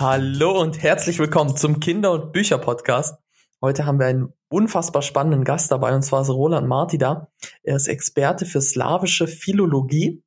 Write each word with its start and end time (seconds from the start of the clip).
Hallo 0.00 0.60
und 0.60 0.82
herzlich 0.82 1.20
willkommen 1.20 1.56
zum 1.56 1.78
Kinder- 1.78 2.10
und 2.10 2.32
Bücher-Podcast. 2.32 3.16
Heute 3.62 3.86
haben 3.86 4.00
wir 4.00 4.06
einen 4.06 4.32
unfassbar 4.48 5.02
spannenden 5.02 5.44
Gast 5.44 5.70
dabei, 5.70 5.94
und 5.94 6.02
zwar 6.02 6.22
ist 6.22 6.30
Roland 6.30 6.66
Marti 6.66 6.98
da. 6.98 7.28
Er 7.62 7.76
ist 7.76 7.86
Experte 7.86 8.44
für 8.44 8.60
slawische 8.60 9.28
Philologie 9.28 10.20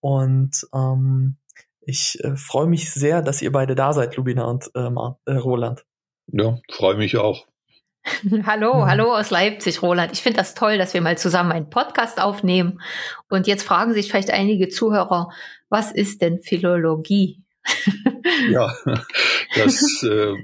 und 0.00 0.66
ähm, 0.74 1.38
ich 1.80 2.22
äh, 2.22 2.36
freue 2.36 2.66
mich 2.66 2.92
sehr, 2.92 3.22
dass 3.22 3.40
ihr 3.40 3.52
beide 3.52 3.74
da 3.74 3.94
seid, 3.94 4.16
Lubina 4.16 4.44
und 4.44 4.70
äh, 4.74 4.90
äh, 5.24 5.36
Roland. 5.36 5.86
Ja, 6.26 6.58
freue 6.70 6.96
mich 6.96 7.16
auch. 7.16 7.46
hallo, 8.44 8.74
mhm. 8.74 8.86
hallo 8.86 9.14
aus 9.16 9.30
Leipzig, 9.30 9.80
Roland. 9.80 10.12
Ich 10.12 10.22
finde 10.22 10.36
das 10.36 10.54
toll, 10.54 10.76
dass 10.76 10.92
wir 10.92 11.00
mal 11.00 11.16
zusammen 11.16 11.52
einen 11.52 11.70
Podcast 11.70 12.20
aufnehmen. 12.20 12.82
Und 13.30 13.46
jetzt 13.46 13.62
fragen 13.62 13.94
sich 13.94 14.10
vielleicht 14.10 14.30
einige 14.30 14.68
Zuhörer, 14.68 15.30
was 15.70 15.90
ist 15.90 16.20
denn 16.20 16.42
Philologie? 16.42 17.45
Ja, 18.50 18.74
das 19.54 20.02
äh, 20.02 20.34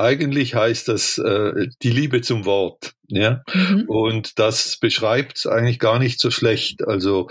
eigentlich 0.00 0.54
heißt 0.54 0.88
das 0.88 1.18
äh, 1.18 1.68
die 1.82 1.90
Liebe 1.90 2.22
zum 2.22 2.46
Wort, 2.46 2.94
ja. 3.08 3.42
Mhm. 3.52 3.84
Und 3.86 4.38
das 4.38 4.78
beschreibt 4.78 5.38
es 5.38 5.46
eigentlich 5.46 5.78
gar 5.78 5.98
nicht 5.98 6.20
so 6.20 6.30
schlecht. 6.30 6.86
Also 6.86 7.28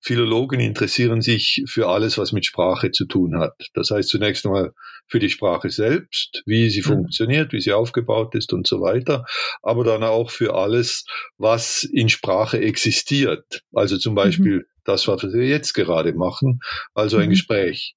Philologen 0.00 0.60
interessieren 0.60 1.20
sich 1.20 1.64
für 1.66 1.88
alles, 1.88 2.18
was 2.18 2.32
mit 2.32 2.46
Sprache 2.46 2.92
zu 2.92 3.06
tun 3.06 3.38
hat. 3.38 3.54
Das 3.74 3.90
heißt 3.90 4.08
zunächst 4.08 4.46
einmal 4.46 4.72
für 5.08 5.18
die 5.18 5.30
Sprache 5.30 5.70
selbst, 5.70 6.42
wie 6.46 6.70
sie 6.70 6.80
mhm. 6.80 6.84
funktioniert, 6.84 7.52
wie 7.52 7.60
sie 7.60 7.72
aufgebaut 7.72 8.34
ist 8.36 8.52
und 8.52 8.68
so 8.68 8.80
weiter, 8.80 9.24
aber 9.60 9.82
dann 9.82 10.04
auch 10.04 10.30
für 10.30 10.54
alles, 10.54 11.04
was 11.38 11.82
in 11.82 12.08
Sprache 12.08 12.60
existiert. 12.60 13.62
Also 13.72 13.98
zum 13.98 14.12
mhm. 14.12 14.16
Beispiel 14.16 14.56
mhm. 14.58 14.64
das, 14.84 15.08
was 15.08 15.22
wir 15.24 15.46
jetzt 15.46 15.72
gerade 15.72 16.12
machen, 16.12 16.60
also 16.94 17.16
ein 17.16 17.26
mhm. 17.26 17.30
Gespräch. 17.30 17.96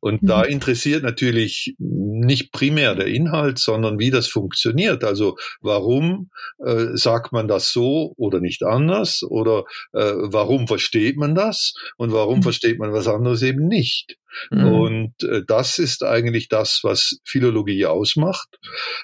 Und 0.00 0.22
mhm. 0.22 0.26
da 0.26 0.42
interessiert 0.42 1.02
natürlich 1.02 1.74
nicht 1.78 2.52
primär 2.52 2.94
der 2.94 3.06
Inhalt, 3.06 3.58
sondern 3.58 3.98
wie 3.98 4.10
das 4.10 4.28
funktioniert. 4.28 5.04
Also 5.04 5.36
warum 5.60 6.30
äh, 6.64 6.96
sagt 6.96 7.32
man 7.32 7.48
das 7.48 7.72
so 7.72 8.14
oder 8.16 8.40
nicht 8.40 8.62
anders? 8.62 9.22
Oder 9.22 9.64
äh, 9.92 10.12
warum 10.16 10.66
versteht 10.66 11.16
man 11.16 11.34
das? 11.34 11.74
Und 11.96 12.12
warum 12.12 12.38
mhm. 12.38 12.42
versteht 12.42 12.78
man 12.78 12.92
was 12.92 13.08
anderes 13.08 13.42
eben 13.42 13.66
nicht? 13.66 14.16
Mhm. 14.50 14.64
Und 14.64 15.22
äh, 15.22 15.42
das 15.46 15.78
ist 15.78 16.02
eigentlich 16.02 16.48
das, 16.48 16.80
was 16.82 17.18
Philologie 17.24 17.86
ausmacht. 17.86 18.58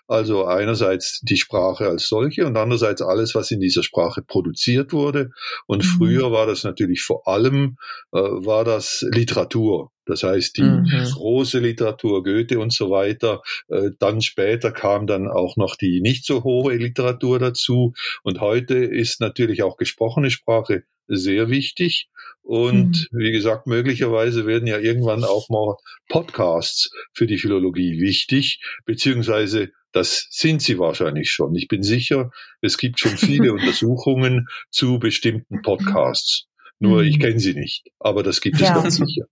Also 0.07 0.45
einerseits 0.45 1.21
die 1.23 1.37
Sprache 1.37 1.89
als 1.89 2.09
solche 2.09 2.47
und 2.47 2.57
andererseits 2.57 3.03
alles, 3.03 3.35
was 3.35 3.51
in 3.51 3.61
dieser 3.61 3.83
Sprache 3.83 4.23
produziert 4.23 4.93
wurde. 4.93 5.31
Und 5.67 5.85
mhm. 5.85 5.89
früher 5.89 6.33
war 6.33 6.47
das 6.47 6.65
natürlich 6.65 7.03
vor 7.03 7.27
allem, 7.27 7.77
äh, 8.13 8.19
war 8.19 8.65
das 8.65 9.05
Literatur. 9.11 9.91
Das 10.07 10.23
heißt, 10.23 10.57
die 10.57 10.63
mhm. 10.63 11.11
große 11.13 11.59
Literatur, 11.59 12.23
Goethe 12.23 12.59
und 12.59 12.73
so 12.73 12.91
weiter. 12.91 13.43
Äh, 13.69 13.91
dann 13.99 14.21
später 14.21 14.73
kam 14.73 15.07
dann 15.07 15.29
auch 15.29 15.57
noch 15.57 15.77
die 15.77 16.01
nicht 16.01 16.27
so 16.27 16.45
hohe 16.45 16.77
Literatur 16.77 17.39
dazu. 17.39 17.95
Und 18.23 18.41
heute 18.41 18.75
ist 18.75 19.21
natürlich 19.21 19.63
auch 19.63 19.77
gesprochene 19.77 20.31
Sprache 20.31 20.85
sehr 21.07 21.51
wichtig. 21.51 22.09
Und 22.43 23.09
mhm. 23.11 23.19
wie 23.19 23.33
gesagt, 23.33 23.67
möglicherweise 23.67 24.47
werden 24.47 24.67
ja 24.67 24.79
irgendwann 24.79 25.25
auch 25.25 25.49
mal 25.49 25.77
Podcasts 26.09 26.91
für 27.13 27.27
die 27.27 27.39
Philologie 27.39 28.01
wichtig, 28.01 28.61
beziehungsweise 28.85 29.71
das 29.93 30.27
sind 30.31 30.61
sie 30.61 30.79
wahrscheinlich 30.79 31.31
schon. 31.31 31.55
Ich 31.55 31.69
bin 31.69 31.83
sicher, 31.83 32.31
es 32.61 32.77
gibt 32.77 33.01
schon 33.01 33.17
viele 33.17 33.53
Untersuchungen 33.55 34.47
zu 34.71 34.99
bestimmten 34.99 35.63
Podcasts. 35.63 36.47
Nur 36.81 37.03
mhm. 37.03 37.09
ich 37.09 37.21
kenne 37.21 37.41
sie 37.41 37.55
nicht, 37.55 37.89
aber 37.99 38.23
das 38.23 38.41
gibt 38.41 38.61
es 38.61 38.69
ganz 38.69 38.97
sicher. 38.97 39.25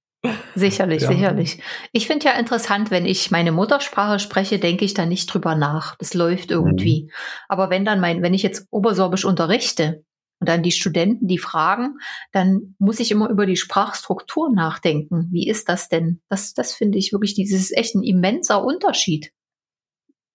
Sicherlich, 0.54 1.02
ja. 1.02 1.08
sicherlich. 1.08 1.58
Ich 1.92 2.06
finde 2.06 2.26
ja 2.26 2.32
interessant, 2.32 2.90
wenn 2.90 3.06
ich 3.06 3.30
meine 3.30 3.52
Muttersprache 3.52 4.18
spreche, 4.18 4.58
denke 4.58 4.84
ich 4.84 4.94
da 4.94 5.06
nicht 5.06 5.26
drüber 5.26 5.54
nach. 5.54 5.96
Das 5.96 6.14
läuft 6.14 6.50
irgendwie. 6.50 7.04
Mhm. 7.04 7.10
Aber 7.48 7.70
wenn 7.70 7.84
dann 7.84 8.00
mein, 8.00 8.22
wenn 8.22 8.34
ich 8.34 8.42
jetzt 8.42 8.66
Obersorbisch 8.70 9.24
unterrichte, 9.24 10.04
und 10.42 10.48
dann 10.48 10.64
die 10.64 10.72
Studenten, 10.72 11.28
die 11.28 11.38
fragen, 11.38 11.98
dann 12.32 12.74
muss 12.80 12.98
ich 12.98 13.12
immer 13.12 13.30
über 13.30 13.46
die 13.46 13.54
Sprachstruktur 13.54 14.52
nachdenken. 14.52 15.28
Wie 15.30 15.48
ist 15.48 15.68
das 15.68 15.88
denn? 15.88 16.20
Das, 16.28 16.52
das 16.52 16.74
finde 16.74 16.98
ich 16.98 17.12
wirklich, 17.12 17.34
dieses 17.34 17.60
ist 17.60 17.76
echt 17.76 17.94
ein 17.94 18.02
immenser 18.02 18.64
Unterschied. 18.64 19.30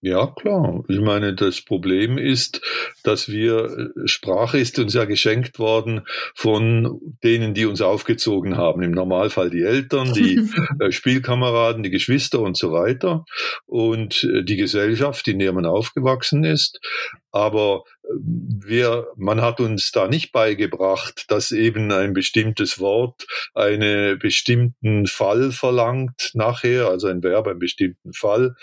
Ja, 0.08 0.28
klar. 0.28 0.86
Ich 0.88 1.02
meine, 1.02 1.34
das 1.34 1.62
Problem 1.62 2.18
ist, 2.18 2.62
dass 3.04 3.28
wir, 3.28 3.92
äh, 3.98 4.08
Sprache 4.08 4.58
ist 4.58 4.80
uns 4.80 4.94
ja 4.94 5.04
geschenkt 5.04 5.60
worden 5.60 6.08
von 6.34 7.02
denen, 7.26 7.54
die 7.54 7.66
uns 7.66 7.82
aufgezogen 7.82 8.56
haben. 8.56 8.84
Im 8.84 8.92
Normalfall 8.92 9.50
die 9.50 9.64
Eltern, 9.64 10.14
die 10.14 10.40
äh, 10.80 10.94
Spielkameraden, 10.94 11.84
die 11.84 11.90
Geschwister 11.90 12.40
und 12.40 12.56
so 12.56 12.72
weiter. 12.72 13.26
Und 13.66 14.24
äh, 14.24 14.44
die 14.44 14.56
Gesellschaft, 14.56 15.28
in 15.28 15.40
der 15.40 15.52
man 15.52 15.66
aufgewachsen 15.66 16.46
ist. 16.46 16.80
Aber 17.32 17.84
wir, 18.10 19.08
man 19.16 19.42
hat 19.42 19.60
uns 19.60 19.92
da 19.92 20.08
nicht 20.08 20.32
beigebracht, 20.32 21.26
dass 21.30 21.52
eben 21.52 21.92
ein 21.92 22.14
bestimmtes 22.14 22.80
Wort 22.80 23.26
einen 23.54 24.20
bestimmten 24.20 25.08
Fall 25.08 25.52
verlangt 25.52 26.32
nachher, 26.34 26.88
also 26.88 27.08
ein 27.08 27.24
Verb, 27.24 27.48
einen 27.48 27.60
bestimmten 27.60 28.14
Fall. 28.14 28.56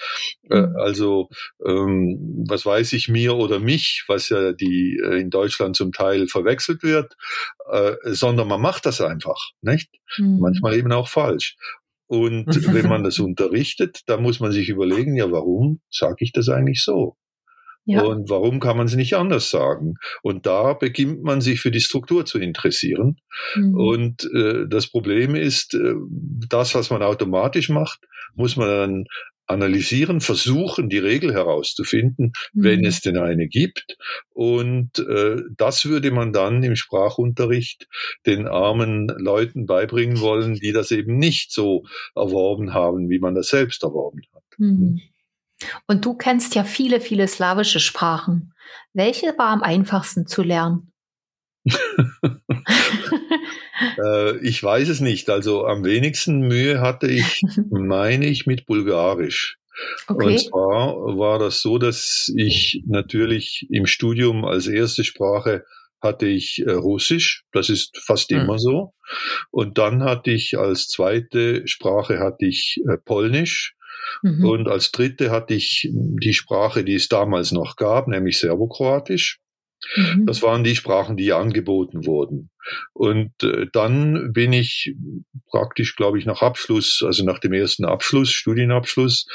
Äh, 0.50 0.62
mhm. 0.62 0.76
Also 0.76 1.28
ähm, 1.64 2.44
was 2.48 2.64
weiß 2.66 2.92
ich 2.92 3.08
mir 3.08 3.34
oder 3.34 3.58
mich, 3.58 4.04
was 4.08 4.28
ja 4.28 4.52
die 4.52 5.00
äh, 5.02 5.20
in 5.20 5.30
Deutschland 5.30 5.76
zum 5.76 5.92
Teil 5.92 6.26
verwechselt 6.28 6.82
wird, 6.82 7.14
äh, 7.70 7.94
sondern 8.04 8.48
man 8.48 8.60
macht 8.60 8.86
das 8.86 9.00
einfach, 9.00 9.50
nicht? 9.62 9.90
Mhm. 10.18 10.38
Manchmal 10.40 10.76
eben 10.76 10.92
auch 10.92 11.08
falsch. 11.08 11.56
Und 12.06 12.46
wenn 12.74 12.88
man 12.88 13.04
das 13.04 13.18
unterrichtet, 13.18 14.00
dann 14.06 14.22
muss 14.22 14.40
man 14.40 14.52
sich 14.52 14.68
überlegen, 14.68 15.16
ja, 15.16 15.30
warum 15.30 15.80
sage 15.90 16.16
ich 16.20 16.32
das 16.32 16.48
eigentlich 16.48 16.82
so? 16.82 17.16
Ja. 17.86 18.02
Und 18.02 18.30
warum 18.30 18.60
kann 18.60 18.76
man 18.76 18.86
es 18.86 18.94
nicht 18.94 19.14
anders 19.14 19.50
sagen? 19.50 19.94
Und 20.22 20.46
da 20.46 20.72
beginnt 20.72 21.22
man 21.22 21.40
sich 21.40 21.60
für 21.60 21.70
die 21.70 21.80
Struktur 21.80 22.24
zu 22.24 22.38
interessieren. 22.38 23.18
Mhm. 23.54 23.74
Und 23.74 24.30
äh, 24.34 24.66
das 24.68 24.86
Problem 24.86 25.34
ist, 25.34 25.74
äh, 25.74 25.94
das, 26.48 26.74
was 26.74 26.90
man 26.90 27.02
automatisch 27.02 27.68
macht, 27.68 28.00
muss 28.34 28.56
man 28.56 28.68
dann 28.68 29.04
analysieren, 29.46 30.20
versuchen, 30.20 30.88
die 30.88 30.98
Regel 30.98 31.34
herauszufinden, 31.34 32.32
mhm. 32.52 32.62
wenn 32.62 32.84
es 32.84 33.00
denn 33.02 33.18
eine 33.18 33.46
gibt. 33.46 33.96
Und 34.32 34.98
äh, 34.98 35.36
das 35.56 35.84
würde 35.84 36.10
man 36.10 36.32
dann 36.32 36.62
im 36.62 36.76
Sprachunterricht 36.76 37.86
den 38.26 38.46
armen 38.46 39.08
Leuten 39.08 39.66
beibringen 39.66 40.20
wollen, 40.20 40.54
die 40.54 40.72
das 40.72 40.90
eben 40.90 41.18
nicht 41.18 41.52
so 41.52 41.84
erworben 42.14 42.72
haben, 42.72 43.10
wie 43.10 43.18
man 43.18 43.34
das 43.34 43.48
selbst 43.48 43.82
erworben 43.82 44.22
hat. 44.34 44.44
Mhm. 44.56 45.02
Und 45.86 46.04
du 46.04 46.14
kennst 46.14 46.54
ja 46.54 46.64
viele, 46.64 47.00
viele 47.00 47.28
slawische 47.28 47.80
Sprachen. 47.80 48.52
Welche 48.92 49.36
war 49.38 49.48
am 49.48 49.62
einfachsten 49.62 50.26
zu 50.26 50.42
lernen? 50.42 50.92
äh, 53.98 54.36
ich 54.38 54.62
weiß 54.62 54.88
es 54.88 55.00
nicht. 55.00 55.30
Also 55.30 55.66
am 55.66 55.84
wenigsten 55.84 56.40
Mühe 56.40 56.80
hatte 56.80 57.06
ich, 57.06 57.42
meine 57.70 58.26
ich, 58.26 58.46
mit 58.46 58.66
Bulgarisch. 58.66 59.58
Okay. 60.06 60.26
Und 60.26 60.38
zwar 60.38 60.94
war 61.18 61.38
das 61.38 61.60
so, 61.60 61.78
dass 61.78 62.32
ich 62.36 62.82
natürlich 62.86 63.66
im 63.70 63.86
Studium 63.86 64.44
als 64.44 64.68
erste 64.68 65.02
Sprache 65.02 65.64
hatte 66.00 66.26
ich 66.26 66.62
äh, 66.64 66.70
Russisch, 66.70 67.44
das 67.50 67.70
ist 67.70 67.98
fast 67.98 68.30
mhm. 68.30 68.40
immer 68.40 68.58
so. 68.58 68.92
Und 69.50 69.78
dann 69.78 70.04
hatte 70.04 70.30
ich 70.30 70.56
als 70.58 70.86
zweite 70.86 71.66
Sprache 71.66 72.20
hatte 72.20 72.44
ich 72.46 72.80
äh, 72.88 72.98
Polnisch 72.98 73.73
Mhm. 74.22 74.44
Und 74.44 74.68
als 74.68 74.92
dritte 74.92 75.30
hatte 75.30 75.54
ich 75.54 75.88
die 75.92 76.34
Sprache, 76.34 76.84
die 76.84 76.94
es 76.94 77.08
damals 77.08 77.52
noch 77.52 77.76
gab, 77.76 78.08
nämlich 78.08 78.38
Serbokroatisch. 78.38 79.40
Mhm. 79.96 80.26
Das 80.26 80.42
waren 80.42 80.64
die 80.64 80.76
Sprachen, 80.76 81.16
die 81.16 81.32
angeboten 81.32 82.06
wurden. 82.06 82.50
Und 82.92 83.32
äh, 83.42 83.66
dann 83.72 84.32
bin 84.32 84.52
ich 84.52 84.94
praktisch, 85.50 85.96
glaube 85.96 86.18
ich, 86.18 86.24
nach 86.24 86.42
Abschluss, 86.42 87.02
also 87.04 87.24
nach 87.24 87.38
dem 87.38 87.52
ersten 87.52 87.84
Abschluss, 87.84 88.30
Studienabschluss, 88.30 89.26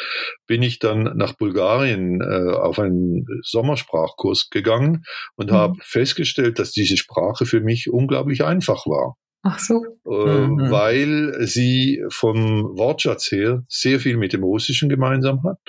bin 0.47 0.63
ich 0.63 0.79
dann 0.79 1.15
nach 1.17 1.33
Bulgarien 1.33 2.21
äh, 2.21 2.51
auf 2.53 2.79
einen 2.79 3.25
Sommersprachkurs 3.43 4.49
gegangen 4.49 5.03
und 5.35 5.51
mhm. 5.51 5.55
habe 5.55 5.75
festgestellt, 5.81 6.59
dass 6.59 6.71
diese 6.71 6.97
Sprache 6.97 7.45
für 7.45 7.61
mich 7.61 7.89
unglaublich 7.89 8.43
einfach 8.43 8.85
war. 8.87 9.15
Ach 9.41 9.59
so. 9.59 9.85
Äh, 10.05 10.47
mhm. 10.47 10.71
Weil 10.71 11.47
sie 11.47 12.03
vom 12.09 12.77
Wortschatz 12.77 13.31
her 13.31 13.63
sehr 13.69 13.99
viel 13.99 14.17
mit 14.17 14.33
dem 14.33 14.43
Russischen 14.43 14.89
gemeinsam 14.89 15.43
hat, 15.43 15.59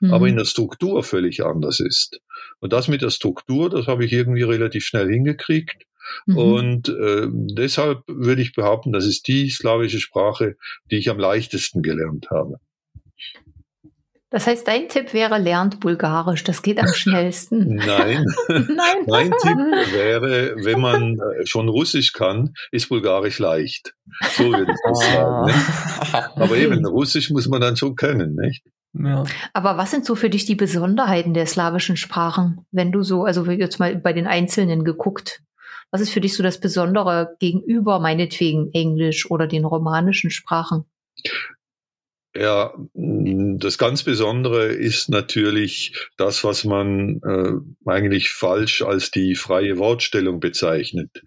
mhm. 0.00 0.12
aber 0.12 0.28
in 0.28 0.36
der 0.36 0.44
Struktur 0.44 1.02
völlig 1.02 1.44
anders 1.44 1.80
ist. 1.80 2.20
Und 2.60 2.72
das 2.72 2.88
mit 2.88 3.02
der 3.02 3.10
Struktur, 3.10 3.70
das 3.70 3.86
habe 3.86 4.04
ich 4.04 4.12
irgendwie 4.12 4.42
relativ 4.42 4.84
schnell 4.84 5.08
hingekriegt. 5.08 5.84
Mhm. 6.26 6.36
Und 6.36 6.88
äh, 6.90 7.28
deshalb 7.30 8.02
würde 8.06 8.42
ich 8.42 8.52
behaupten, 8.52 8.92
das 8.92 9.06
ist 9.06 9.26
die 9.26 9.48
slawische 9.48 10.00
Sprache, 10.00 10.56
die 10.90 10.96
ich 10.96 11.08
am 11.08 11.18
leichtesten 11.18 11.82
gelernt 11.82 12.28
habe. 12.30 12.60
Das 14.34 14.48
heißt, 14.48 14.66
dein 14.66 14.88
Tipp 14.88 15.12
wäre, 15.12 15.38
lernt 15.38 15.78
Bulgarisch. 15.78 16.42
Das 16.42 16.62
geht 16.62 16.80
am 16.80 16.92
schnellsten. 16.92 17.76
Nein. 17.76 18.26
Nein. 18.48 19.04
mein 19.06 19.30
Tipp 19.30 19.56
wäre, 19.92 20.56
wenn 20.56 20.80
man 20.80 21.20
äh, 21.20 21.46
schon 21.46 21.68
Russisch 21.68 22.12
kann, 22.12 22.52
ist 22.72 22.88
Bulgarisch 22.88 23.38
leicht. 23.38 23.94
So 24.32 24.50
würde 24.50 24.72
ich 24.72 24.78
das 24.88 24.98
sagen. 24.98 25.46
Ne? 25.46 25.54
Aber 26.34 26.56
eben, 26.56 26.84
Russisch 26.84 27.30
muss 27.30 27.46
man 27.46 27.60
dann 27.60 27.76
schon 27.76 27.94
können, 27.94 28.34
nicht? 28.34 28.64
Ja. 28.94 29.22
Aber 29.52 29.76
was 29.76 29.92
sind 29.92 30.04
so 30.04 30.16
für 30.16 30.30
dich 30.30 30.46
die 30.46 30.56
Besonderheiten 30.56 31.32
der 31.32 31.46
slawischen 31.46 31.96
Sprachen, 31.96 32.66
wenn 32.72 32.90
du 32.90 33.04
so, 33.04 33.22
also 33.22 33.48
jetzt 33.48 33.78
mal 33.78 33.94
bei 33.94 34.12
den 34.12 34.26
Einzelnen 34.26 34.82
geguckt, 34.82 35.42
was 35.92 36.00
ist 36.00 36.10
für 36.10 36.20
dich 36.20 36.34
so 36.34 36.42
das 36.42 36.58
Besondere 36.58 37.36
gegenüber 37.38 38.00
meinetwegen 38.00 38.72
Englisch 38.72 39.30
oder 39.30 39.46
den 39.46 39.64
romanischen 39.64 40.32
Sprachen? 40.32 40.86
Ja, 42.36 42.74
das 42.94 43.78
ganz 43.78 44.02
Besondere 44.02 44.66
ist 44.66 45.08
natürlich 45.08 46.08
das, 46.16 46.42
was 46.42 46.64
man 46.64 47.20
äh, 47.22 47.88
eigentlich 47.88 48.30
falsch 48.30 48.82
als 48.82 49.12
die 49.12 49.36
freie 49.36 49.78
Wortstellung 49.78 50.40
bezeichnet. 50.40 51.22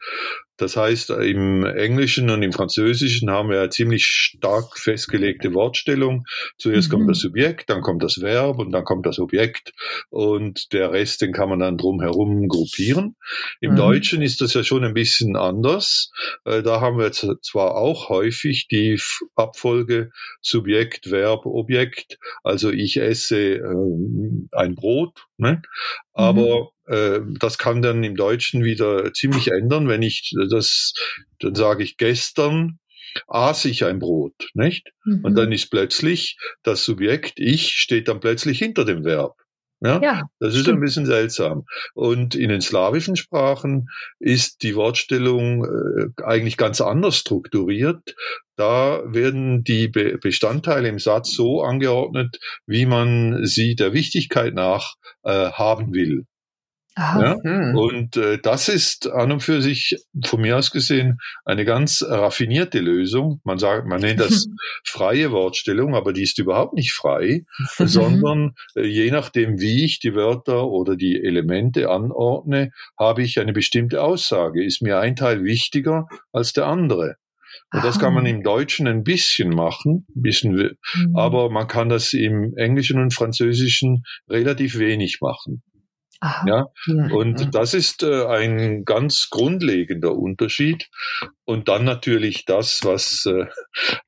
Das 0.58 0.76
heißt, 0.76 1.12
im 1.12 1.64
Englischen 1.64 2.30
und 2.30 2.42
im 2.42 2.52
Französischen 2.52 3.30
haben 3.30 3.50
wir 3.50 3.60
eine 3.60 3.70
ziemlich 3.70 4.06
stark 4.06 4.78
festgelegte 4.78 5.54
Wortstellung. 5.54 6.26
Zuerst 6.58 6.90
mhm. 6.90 6.94
kommt 6.94 7.10
das 7.12 7.20
Subjekt, 7.20 7.70
dann 7.70 7.82
kommt 7.82 8.04
das 8.04 8.22
Verb 8.22 8.60
und 8.60 8.72
dann 8.72 8.84
kommt 8.84 9.06
das 9.06 9.20
Objekt 9.20 9.74
und 10.10 10.74
der 10.74 10.92
Rest, 10.92 11.22
den 11.22 11.32
kann 11.32 11.50
man 11.50 11.60
dann 11.60 11.78
drumherum 11.78 12.48
gruppieren. 12.48 13.16
Im 13.62 13.72
mhm. 13.72 13.78
Deutschen 13.78 14.22
ist 14.22 14.42
das 14.42 14.54
ja 14.54 14.64
schon 14.64 14.84
ein 14.84 14.94
bisschen 14.94 15.36
anders. 15.36 16.12
Äh, 16.46 16.64
da 16.64 16.82
haben 16.82 16.98
wir 16.98 17.12
zwar 17.12 17.76
auch 17.76 18.10
häufig 18.10 18.68
die 18.68 19.00
Abfolge 19.36 20.10
Subjekt, 20.42 21.12
Verb, 21.12 21.46
Objekt. 21.46 22.18
Also 22.44 22.72
ich 22.72 22.98
esse 22.98 23.38
ähm, 23.38 24.50
ein 24.52 24.76
Brot, 24.76 25.27
ne? 25.38 25.62
aber 26.14 26.62
mhm 26.62 26.68
äh, 26.88 27.20
das 27.40 27.58
kann 27.58 27.82
dann 27.82 28.04
im 28.04 28.16
Deutschen 28.16 28.64
wieder 28.64 29.12
ziemlich 29.14 29.50
ändern, 29.50 29.88
wenn 29.88 30.02
ich 30.02 30.34
das, 30.50 30.94
dann 31.40 31.54
sage 31.54 31.84
ich 31.84 31.98
gestern 31.98 32.80
aß 33.28 33.66
ich 33.66 33.86
ein 33.86 34.00
Brot, 34.00 34.50
nicht? 34.54 34.92
Mhm. 35.06 35.24
Und 35.24 35.36
dann 35.36 35.52
ist 35.52 35.70
plötzlich 35.70 36.38
das 36.64 36.84
Subjekt, 36.84 37.40
ich, 37.40 37.72
steht 37.72 38.08
dann 38.08 38.20
plötzlich 38.20 38.60
hinter 38.60 38.86
dem 38.86 39.04
Verb. 39.04 39.36
Ja, 39.82 40.02
ja 40.02 40.24
das 40.40 40.56
ist 40.56 40.68
ein 40.68 40.80
bisschen 40.80 41.06
seltsam. 41.06 41.66
Und 41.94 42.36
in 42.36 42.50
den 42.50 42.62
slawischen 42.62 43.16
Sprachen 43.16 43.90
ist 44.20 44.64
die 44.64 44.76
Wortstellung 44.76 45.66
äh, 45.66 46.24
eigentlich 46.24 46.58
ganz 46.58 46.82
anders 46.82 47.18
strukturiert. 47.18 48.16
Da 48.56 49.02
werden 49.06 49.64
die 49.64 49.88
Be 49.88 50.18
Bestandteile 50.18 50.88
im 50.88 51.00
Satz 51.00 51.34
so 51.34 51.62
angeordnet, 51.62 52.40
wie 52.66 52.86
man 52.86 53.46
sie 53.46 53.76
der 53.76 53.94
Wichtigkeit 53.94 54.56
nach 54.56 54.96
äh, 55.24 55.52
haben 55.52 55.94
will. 55.94 56.26
Ja? 56.98 57.38
Hm. 57.44 57.76
Und 57.76 58.18
äh, 58.18 58.40
das 58.40 58.70
ist 58.70 59.08
an 59.08 59.32
und 59.32 59.42
für 59.42 59.62
sich 59.62 59.98
von 60.26 60.42
mir 60.42 60.58
aus 60.58 60.72
gesehen 60.72 61.20
eine 61.46 61.64
ganz 61.64 62.04
raffinierte 62.04 62.80
Lösung. 62.80 63.40
Man 63.44 63.60
sagt, 63.60 63.88
man 63.88 64.02
nennt 64.02 64.20
das 64.20 64.48
freie 64.84 65.32
Wortstellung, 65.32 65.96
aber 65.96 66.12
die 66.12 66.24
ist 66.24 66.40
überhaupt 66.40 66.74
nicht 66.74 66.94
frei, 66.94 67.44
sondern 67.78 68.54
äh, 68.76 68.86
je 68.86 69.12
nachdem, 69.12 69.60
wie 69.60 69.86
ich 69.86 70.00
die 70.00 70.16
Wörter 70.16 70.68
oder 70.68 70.96
die 70.96 71.24
Elemente 71.24 71.90
anordne, 71.90 72.72
habe 73.00 73.22
ich 73.22 73.40
eine 73.40 73.54
bestimmte 73.54 74.02
Aussage. 74.02 74.64
Ist 74.64 74.82
mir 74.82 75.00
ein 75.00 75.16
Teil 75.16 75.44
wichtiger 75.44 76.08
als 76.32 76.54
der 76.54 76.66
andere? 76.66 77.16
Und 77.74 77.84
das 77.84 78.00
kann 78.00 78.14
man 78.14 78.26
im 78.26 78.44
Deutschen 78.44 78.88
ein 78.88 79.04
bisschen 79.04 79.50
machen, 79.50 80.06
ein 80.16 80.22
bisschen, 80.22 80.54
mhm. 80.54 81.16
aber 81.16 81.50
man 81.50 81.68
kann 81.68 81.90
das 81.90 82.14
im 82.14 82.56
Englischen 82.56 83.00
und 83.00 83.14
Französischen 83.14 84.04
relativ 84.30 84.78
wenig 84.78 85.20
machen. 85.22 85.64
Aha. 86.20 86.46
Ja, 86.48 86.66
und 87.14 87.54
das 87.54 87.74
ist 87.74 88.02
äh, 88.04 88.26
ein 88.26 88.86
ganz 88.86 89.28
grundlegender 89.30 90.16
Unterschied. 90.16 90.90
Und 91.46 91.68
dann 91.70 91.86
natürlich 91.86 92.46
das, 92.46 92.82
was 92.84 93.26
äh, 93.26 93.46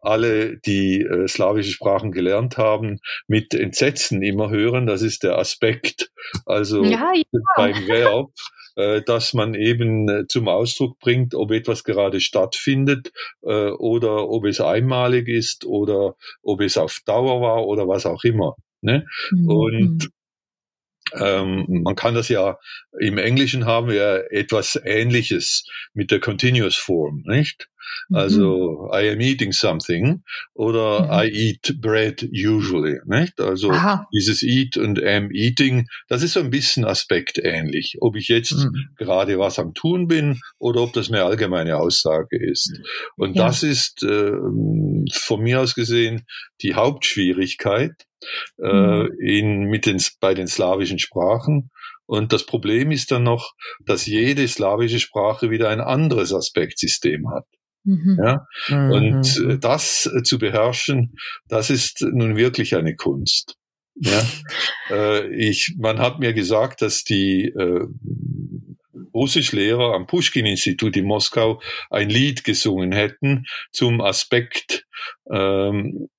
alle, 0.01 0.57
die 0.57 1.01
äh, 1.01 1.27
slawische 1.27 1.71
Sprachen 1.71 2.11
gelernt 2.11 2.57
haben, 2.57 2.99
mit 3.27 3.53
Entsetzen 3.53 4.21
immer 4.23 4.49
hören, 4.49 4.87
das 4.87 5.01
ist 5.01 5.23
der 5.23 5.37
Aspekt. 5.37 6.11
Also 6.45 6.83
ja, 6.83 7.11
ja. 7.13 7.39
beim 7.55 7.87
Verb, 7.87 8.31
äh, 8.75 9.01
dass 9.01 9.33
man 9.33 9.53
eben 9.53 10.09
äh, 10.09 10.27
zum 10.27 10.47
Ausdruck 10.47 10.99
bringt, 10.99 11.35
ob 11.35 11.51
etwas 11.51 11.83
gerade 11.83 12.19
stattfindet 12.19 13.11
äh, 13.43 13.69
oder 13.71 14.29
ob 14.29 14.45
es 14.45 14.61
einmalig 14.61 15.27
ist 15.27 15.65
oder 15.65 16.15
ob 16.41 16.61
es 16.61 16.77
auf 16.77 16.99
Dauer 17.05 17.41
war 17.41 17.67
oder 17.67 17.87
was 17.87 18.05
auch 18.05 18.23
immer. 18.23 18.55
Ne? 18.81 19.05
Mhm. 19.31 19.49
Und 19.49 20.09
ähm, 21.13 21.65
man 21.83 21.95
kann 21.95 22.15
das 22.15 22.29
ja, 22.29 22.57
im 22.99 23.17
Englischen 23.17 23.65
haben 23.65 23.89
wir 23.89 24.27
etwas 24.31 24.79
Ähnliches 24.83 25.65
mit 25.93 26.11
der 26.11 26.19
Continuous 26.19 26.75
Form, 26.75 27.23
nicht? 27.25 27.69
Mhm. 28.09 28.15
Also, 28.15 28.89
I 28.93 29.09
am 29.09 29.21
eating 29.21 29.51
something 29.51 30.23
oder 30.53 31.03
mhm. 31.03 31.11
I 31.11 31.31
eat 31.31 31.81
bread 31.81 32.23
usually, 32.31 32.99
nicht? 33.05 33.39
Also, 33.39 33.71
Aha. 33.71 34.07
dieses 34.13 34.43
eat 34.43 34.77
und 34.77 35.03
am 35.03 35.31
eating, 35.31 35.87
das 36.07 36.23
ist 36.23 36.33
so 36.33 36.39
ein 36.39 36.49
bisschen 36.49 36.85
aspektähnlich. 36.85 37.97
Ob 38.01 38.15
ich 38.15 38.27
jetzt 38.27 38.53
mhm. 38.53 38.89
gerade 38.97 39.39
was 39.39 39.59
am 39.59 39.73
tun 39.73 40.07
bin 40.07 40.39
oder 40.57 40.81
ob 40.81 40.93
das 40.93 41.09
eine 41.09 41.23
allgemeine 41.23 41.77
Aussage 41.77 42.37
ist. 42.37 42.79
Und 43.15 43.35
ja. 43.35 43.45
das 43.45 43.63
ist 43.63 44.03
äh, 44.03 44.31
von 45.11 45.41
mir 45.41 45.61
aus 45.61 45.75
gesehen 45.75 46.25
die 46.61 46.75
Hauptschwierigkeit 46.75 47.93
äh, 48.61 49.03
mhm. 49.03 49.11
in, 49.19 49.59
mit 49.65 49.85
den, 49.85 50.01
bei 50.19 50.33
den 50.33 50.47
slawischen 50.47 50.99
Sprachen. 50.99 51.71
Und 52.05 52.33
das 52.33 52.45
Problem 52.45 52.91
ist 52.91 53.11
dann 53.11 53.23
noch, 53.23 53.53
dass 53.85 54.07
jede 54.07 54.47
slawische 54.47 54.99
Sprache 54.99 55.51
wieder 55.51 55.69
ein 55.69 55.79
anderes 55.79 56.33
Aspektsystem 56.33 57.29
hat. 57.29 57.45
Mhm. 57.83 58.19
Ja? 58.21 58.47
Mhm. 58.67 58.91
Und 58.91 59.45
äh, 59.47 59.57
das 59.57 60.09
zu 60.23 60.39
beherrschen, 60.39 61.15
das 61.47 61.69
ist 61.69 62.01
nun 62.01 62.35
wirklich 62.35 62.75
eine 62.75 62.95
Kunst. 62.95 63.55
Ja? 63.95 64.21
äh, 64.89 65.27
ich, 65.35 65.75
man 65.77 65.99
hat 65.99 66.19
mir 66.19 66.33
gesagt, 66.33 66.81
dass 66.81 67.03
die 67.03 67.45
äh, 67.45 67.87
Russischlehrer 69.13 69.93
am 69.95 70.07
Pushkin-Institut 70.07 70.95
in 70.95 71.05
Moskau 71.05 71.61
ein 71.89 72.09
Lied 72.09 72.43
gesungen 72.43 72.91
hätten 72.91 73.45
zum 73.71 74.01
Aspekt 74.01 74.85
ähm, 75.31 76.09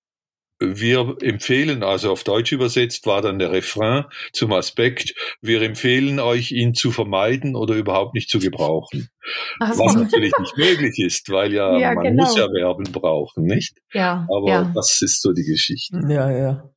wir 0.60 1.16
empfehlen, 1.22 1.82
also 1.82 2.12
auf 2.12 2.22
Deutsch 2.22 2.52
übersetzt 2.52 3.06
war 3.06 3.22
dann 3.22 3.38
der 3.38 3.50
Refrain 3.50 4.04
zum 4.32 4.52
Aspekt, 4.52 5.14
wir 5.40 5.62
empfehlen 5.62 6.20
euch, 6.20 6.52
ihn 6.52 6.74
zu 6.74 6.90
vermeiden 6.92 7.56
oder 7.56 7.74
überhaupt 7.74 8.14
nicht 8.14 8.28
zu 8.28 8.38
gebrauchen. 8.38 9.08
So. 9.72 9.84
Was 9.84 9.94
natürlich 9.94 10.32
nicht 10.38 10.56
möglich 10.56 10.98
ist, 10.98 11.30
weil 11.30 11.52
ja, 11.52 11.78
ja 11.78 11.94
man 11.94 12.04
genau. 12.04 12.24
muss 12.24 12.36
ja 12.36 12.46
Verben 12.50 12.84
brauchen, 12.92 13.44
nicht? 13.44 13.78
Ja. 13.92 14.26
Aber 14.28 14.48
ja. 14.48 14.72
das 14.74 15.00
ist 15.02 15.22
so 15.22 15.32
die 15.32 15.44
Geschichte. 15.44 16.00
Ja, 16.08 16.30
ja. 16.30 16.70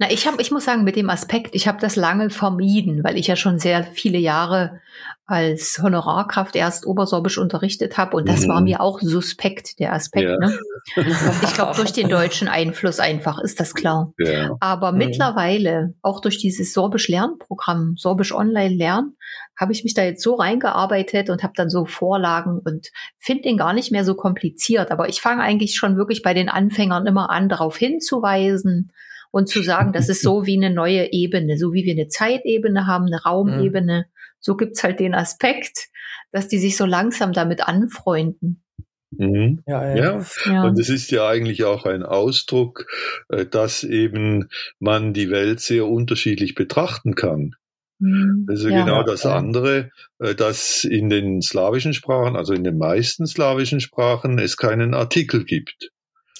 Na, 0.00 0.08
ich 0.12 0.28
habe, 0.28 0.40
ich 0.40 0.52
muss 0.52 0.64
sagen, 0.64 0.84
mit 0.84 0.94
dem 0.94 1.10
Aspekt, 1.10 1.56
ich 1.56 1.66
habe 1.66 1.80
das 1.80 1.96
lange 1.96 2.30
vermieden, 2.30 3.02
weil 3.02 3.16
ich 3.16 3.26
ja 3.26 3.34
schon 3.34 3.58
sehr 3.58 3.82
viele 3.82 4.18
Jahre 4.18 4.80
als 5.26 5.80
Honorarkraft 5.82 6.54
erst 6.54 6.86
Obersorbisch 6.86 7.36
unterrichtet 7.36 7.98
habe 7.98 8.16
und 8.16 8.28
das 8.28 8.46
mhm. 8.46 8.48
war 8.48 8.60
mir 8.60 8.80
auch 8.80 9.00
suspekt, 9.00 9.80
der 9.80 9.92
Aspekt. 9.92 10.30
Ja. 10.30 10.38
Ne? 10.38 10.56
ich 11.42 11.52
glaube, 11.52 11.74
durch 11.74 11.92
den 11.92 12.08
deutschen 12.08 12.46
Einfluss 12.46 13.00
einfach 13.00 13.40
ist 13.40 13.58
das 13.58 13.74
klar. 13.74 14.12
Ja. 14.18 14.56
Aber 14.60 14.92
mhm. 14.92 14.98
mittlerweile, 14.98 15.94
auch 16.00 16.20
durch 16.20 16.38
dieses 16.38 16.72
Sorbisch-Lernprogramm, 16.72 17.96
Sorbisch 17.96 18.32
Online 18.32 18.74
Lernen, 18.74 19.16
habe 19.56 19.72
ich 19.72 19.82
mich 19.82 19.94
da 19.94 20.04
jetzt 20.04 20.22
so 20.22 20.36
reingearbeitet 20.36 21.28
und 21.28 21.42
habe 21.42 21.54
dann 21.56 21.70
so 21.70 21.84
Vorlagen 21.84 22.60
und 22.64 22.88
finde 23.18 23.42
den 23.42 23.58
gar 23.58 23.72
nicht 23.72 23.90
mehr 23.90 24.04
so 24.04 24.14
kompliziert. 24.14 24.92
Aber 24.92 25.08
ich 25.08 25.20
fange 25.20 25.42
eigentlich 25.42 25.74
schon 25.74 25.96
wirklich 25.96 26.22
bei 26.22 26.34
den 26.34 26.48
Anfängern 26.48 27.04
immer 27.06 27.30
an, 27.30 27.48
darauf 27.48 27.76
hinzuweisen, 27.76 28.92
und 29.30 29.48
zu 29.48 29.62
sagen, 29.62 29.92
das 29.92 30.08
ist 30.08 30.22
so 30.22 30.46
wie 30.46 30.56
eine 30.56 30.70
neue 30.70 31.12
Ebene, 31.12 31.58
so 31.58 31.72
wie 31.72 31.84
wir 31.84 31.92
eine 31.92 32.08
Zeitebene 32.08 32.86
haben, 32.86 33.06
eine 33.06 33.22
Raumebene, 33.22 34.06
mhm. 34.06 34.12
so 34.40 34.56
gibt's 34.56 34.82
halt 34.82 35.00
den 35.00 35.14
Aspekt, 35.14 35.88
dass 36.32 36.48
die 36.48 36.58
sich 36.58 36.76
so 36.76 36.86
langsam 36.86 37.32
damit 37.32 37.66
anfreunden. 37.66 38.62
Mhm. 39.10 39.62
Ja, 39.66 39.94
ja. 39.94 40.26
ja, 40.44 40.64
und 40.64 40.78
es 40.78 40.90
ist 40.90 41.10
ja 41.10 41.26
eigentlich 41.26 41.64
auch 41.64 41.86
ein 41.86 42.02
Ausdruck, 42.02 42.86
äh, 43.28 43.46
dass 43.46 43.82
eben 43.82 44.48
man 44.78 45.14
die 45.14 45.30
Welt 45.30 45.60
sehr 45.60 45.86
unterschiedlich 45.86 46.54
betrachten 46.54 47.14
kann. 47.14 47.54
Mhm. 48.00 48.44
Das 48.46 48.60
ist 48.60 48.70
ja, 48.70 48.84
genau 48.84 49.02
das 49.02 49.24
andere, 49.24 49.90
äh, 50.18 50.34
dass 50.34 50.84
in 50.84 51.08
den 51.08 51.40
slawischen 51.40 51.94
Sprachen, 51.94 52.36
also 52.36 52.52
in 52.52 52.64
den 52.64 52.78
meisten 52.78 53.26
slawischen 53.26 53.80
Sprachen, 53.80 54.38
es 54.38 54.56
keinen 54.56 54.94
Artikel 54.94 55.44
gibt. 55.44 55.90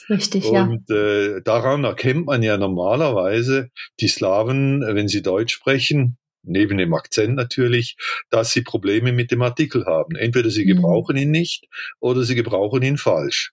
Richtig, 0.08 0.46
und, 0.46 0.54
ja. 0.54 0.64
Und 0.64 0.90
äh, 0.90 1.42
daran 1.42 1.84
erkennt 1.84 2.26
man 2.26 2.42
ja 2.42 2.56
normalerweise 2.56 3.70
die 4.00 4.08
Slawen, 4.08 4.80
wenn 4.80 5.08
sie 5.08 5.22
Deutsch 5.22 5.54
sprechen, 5.54 6.16
neben 6.42 6.78
dem 6.78 6.94
Akzent 6.94 7.34
natürlich, 7.34 7.96
dass 8.30 8.52
sie 8.52 8.62
Probleme 8.62 9.12
mit 9.12 9.30
dem 9.30 9.42
Artikel 9.42 9.86
haben. 9.86 10.16
Entweder 10.16 10.50
sie 10.50 10.64
mhm. 10.64 10.76
gebrauchen 10.76 11.16
ihn 11.16 11.30
nicht 11.30 11.66
oder 12.00 12.22
sie 12.22 12.34
gebrauchen 12.34 12.82
ihn 12.82 12.96
falsch. 12.96 13.52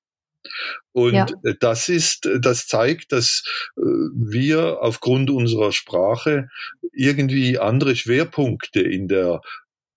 Und 0.91 1.13
ja. 1.13 1.25
das 1.59 1.89
ist, 1.89 2.29
das 2.39 2.67
zeigt, 2.67 3.12
dass 3.12 3.43
wir 3.75 4.81
aufgrund 4.81 5.29
unserer 5.29 5.71
Sprache 5.71 6.50
irgendwie 6.93 7.57
andere 7.57 7.95
Schwerpunkte 7.95 8.81
in 8.81 9.07
der 9.07 9.41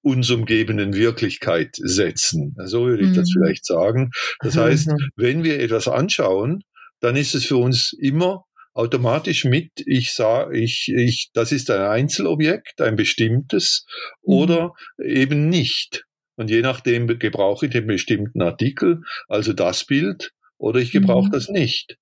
uns 0.08 0.30
umgebenden 0.30 0.94
Wirklichkeit 0.94 1.76
setzen. 1.76 2.54
So 2.64 2.86
würde 2.86 3.02
ich 3.02 3.10
mhm. 3.10 3.14
das 3.14 3.30
vielleicht 3.32 3.66
sagen. 3.66 4.10
Das 4.40 4.56
heißt, 4.56 4.88
mhm. 4.88 5.08
wenn 5.16 5.44
wir 5.44 5.60
etwas 5.60 5.88
anschauen, 5.88 6.62
dann 7.00 7.16
ist 7.16 7.34
es 7.34 7.44
für 7.44 7.56
uns 7.56 7.92
immer 7.92 8.44
automatisch 8.72 9.44
mit, 9.44 9.70
ich 9.86 10.12
sage, 10.12 10.56
ich, 10.56 10.88
ich, 10.94 11.30
das 11.32 11.52
ist 11.52 11.70
ein 11.70 11.80
Einzelobjekt, 11.80 12.80
ein 12.80 12.96
bestimmtes 12.96 13.84
mhm. 14.22 14.32
oder 14.34 14.72
eben 15.02 15.48
nicht. 15.48 16.04
Und 16.36 16.50
je 16.50 16.62
nachdem 16.62 17.06
gebrauche 17.18 17.66
ich 17.66 17.72
den 17.72 17.86
bestimmten 17.86 18.40
Artikel, 18.42 19.02
also 19.28 19.52
das 19.52 19.84
Bild, 19.84 20.30
oder 20.56 20.80
ich 20.80 20.92
gebrauche 20.92 21.28
mhm. 21.28 21.32
das 21.32 21.48
nicht. 21.48 21.96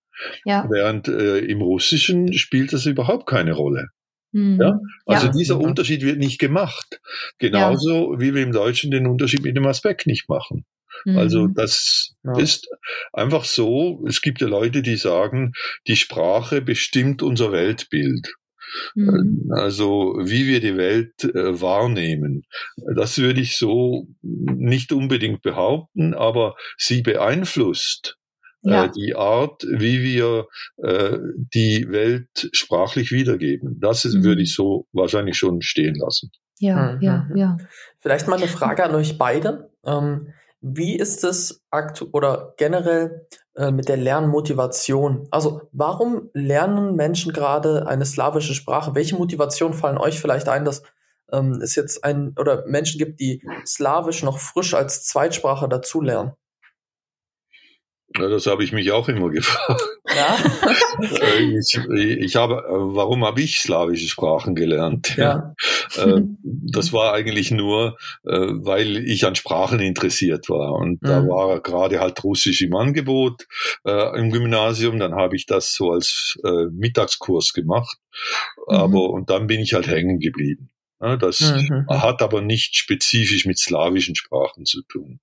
Ja. 0.44 0.66
Während 0.70 1.08
äh, 1.08 1.38
im 1.38 1.60
Russischen 1.60 2.32
spielt 2.32 2.72
das 2.72 2.86
überhaupt 2.86 3.26
keine 3.26 3.52
Rolle. 3.52 3.88
Mhm. 4.37 4.61
Ja? 4.61 4.81
Also 5.07 5.26
ja. 5.26 5.33
dieser 5.33 5.59
Unterschied 5.59 6.02
wird 6.02 6.19
nicht 6.19 6.38
gemacht. 6.38 7.00
Genauso 7.38 8.12
ja. 8.12 8.21
wie 8.21 8.35
wir 8.35 8.43
im 8.43 8.52
Deutschen 8.52 8.90
den 8.90 9.07
Unterschied 9.07 9.43
mit 9.43 9.57
dem 9.57 9.66
Aspekt 9.66 10.07
nicht 10.07 10.28
machen. 10.28 10.66
Also 11.07 11.49
mhm. 11.49 11.55
das 11.55 12.12
ja. 12.23 12.38
ist 12.38 12.69
einfach 13.12 13.45
so. 13.45 14.05
Es 14.07 14.21
gibt 14.21 14.40
ja 14.43 14.47
Leute, 14.47 14.83
die 14.83 14.97
sagen, 14.97 15.52
die 15.87 15.97
Sprache 15.97 16.61
bestimmt 16.61 17.23
unser 17.23 17.50
Weltbild. 17.50 18.35
Mhm. 18.95 19.50
Also 19.55 20.16
wie 20.23 20.47
wir 20.47 20.61
die 20.61 20.76
Welt 20.76 21.25
äh, 21.25 21.61
wahrnehmen. 21.61 22.43
Das 22.95 23.16
würde 23.16 23.40
ich 23.40 23.57
so 23.57 24.09
nicht 24.23 24.93
unbedingt 24.93 25.40
behaupten, 25.40 26.12
aber 26.12 26.57
sie 26.76 27.00
beeinflusst 27.00 28.19
äh, 28.19 28.25
ja. 28.73 28.88
die 28.88 29.14
Art, 29.14 29.62
wie 29.62 30.02
wir 30.02 30.46
äh, 30.78 31.18
die 31.54 31.87
Welt 31.90 32.49
sprachlich 32.52 33.12
wiedergeben. 33.12 33.78
Das 33.80 34.04
ist, 34.04 34.16
mhm. 34.16 34.25
würde 34.25 34.42
ich 34.42 34.54
so 34.54 34.87
wahrscheinlich 34.92 35.37
schon 35.37 35.62
stehen 35.62 35.94
lassen. 35.94 36.30
Ja, 36.58 36.92
mhm. 36.92 37.02
ja, 37.02 37.28
ja. 37.35 37.56
Vielleicht 38.00 38.28
mal 38.28 38.37
eine 38.37 38.49
Frage 38.49 38.85
an 38.85 38.94
euch 38.94 39.18
beide. 39.18 39.70
Ähm, 39.85 40.32
wie 40.61 40.96
ist 40.96 41.23
es 41.23 41.62
aktuell 41.70 42.11
oder 42.12 42.54
generell 42.56 43.26
äh, 43.54 43.70
mit 43.70 43.88
der 43.88 43.99
Lernmotivation? 43.99 45.28
Also 45.30 45.62
warum 45.73 46.30
lernen 46.32 46.96
Menschen 46.96 47.32
gerade 47.32 47.87
eine 47.87 48.06
slawische 48.06 48.54
Sprache? 48.54 48.94
Welche 48.94 49.16
Motivationen 49.16 49.76
fallen 49.76 49.99
euch 49.99 50.20
vielleicht 50.20 50.49
ein, 50.49 50.64
dass 50.64 50.82
ähm, 51.32 51.61
es 51.62 51.75
jetzt 51.75 52.04
ein 52.04 52.35
oder 52.38 52.64
Menschen 52.66 52.99
gibt, 52.99 53.20
die 53.20 53.42
Slawisch 53.66 54.23
noch 54.23 54.38
frisch 54.38 54.75
als 54.75 55.04
Zweitsprache 55.04 55.68
dazulernen? 55.68 56.32
Ja, 58.14 58.28
das 58.28 58.46
habe 58.46 58.62
ich 58.62 58.72
mich 58.72 58.92
auch 58.92 59.08
immer 59.08 59.30
gefragt. 59.30 59.82
Ja. 60.14 60.36
Äh, 61.02 61.58
ich, 61.58 61.78
ich 61.88 62.36
habe, 62.36 62.54
äh, 62.54 62.94
warum 62.94 63.25
habe 63.25 63.42
ich 63.42 63.60
slawische 63.60 64.08
Sprachen 64.08 64.54
gelernt? 64.54 65.16
Ja. 65.16 65.54
Äh, 65.96 66.20
das 66.42 66.92
war 66.92 67.12
eigentlich 67.12 67.50
nur, 67.50 67.96
weil 68.22 68.96
ich 68.96 69.25
an 69.26 69.34
Sprachen 69.34 69.80
interessiert 69.80 70.48
war. 70.48 70.72
Und 70.75 71.02
mhm. 71.02 71.06
da 71.06 71.26
war 71.26 71.60
gerade 71.60 72.00
halt 72.00 72.22
Russisch 72.22 72.62
im 72.62 72.75
Angebot 72.75 73.46
äh, 73.84 74.18
im 74.18 74.30
Gymnasium. 74.30 74.98
Dann 74.98 75.14
habe 75.14 75.36
ich 75.36 75.46
das 75.46 75.75
so 75.75 75.90
als 75.90 76.38
äh, 76.44 76.66
Mittagskurs 76.72 77.52
gemacht. 77.52 77.98
Mhm. 78.68 78.76
Aber 78.76 79.10
und 79.10 79.30
dann 79.30 79.46
bin 79.46 79.60
ich 79.60 79.75
halt 79.75 79.88
hängen 79.88 80.18
geblieben. 80.18 80.70
Das 80.98 81.40
mhm. 81.40 81.86
hat 81.90 82.22
aber 82.22 82.40
nicht 82.40 82.75
spezifisch 82.75 83.44
mit 83.44 83.58
slawischen 83.58 84.16
Sprachen 84.16 84.64
zu 84.64 84.80
tun. 84.82 85.20